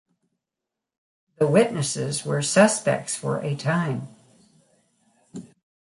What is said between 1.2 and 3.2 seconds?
The witnesses were suspects